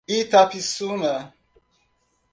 [0.17, 1.13] Itapissuma